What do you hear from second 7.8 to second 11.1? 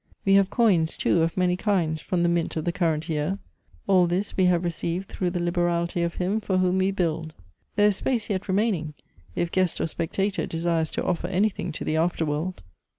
is space yet remaining, if guest or specta tor desires to